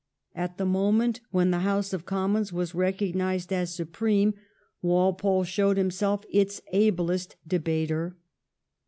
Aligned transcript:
At 0.33 0.57
the 0.57 0.65
moment 0.65 1.21
when 1.29 1.51
the 1.51 1.59
House 1.59 1.93
of 1.93 2.07
Commons 2.07 2.51
was 2.51 2.71
recog 2.71 3.13
nised 3.13 3.51
as 3.51 3.71
supreme, 3.75 4.33
Walpole 4.81 5.43
showed 5.43 5.77
himself 5.77 6.25
its 6.31 6.59
ablest 6.73 7.35
debater. 7.47 8.17